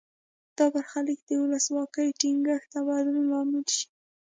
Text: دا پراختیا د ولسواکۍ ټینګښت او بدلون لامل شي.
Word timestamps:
دا 0.57 0.65
پراختیا 0.73 1.15
د 1.27 1.29
ولسواکۍ 1.43 2.07
ټینګښت 2.19 2.69
او 2.77 2.83
بدلون 2.87 3.25
لامل 3.31 3.65
شي. 3.75 3.87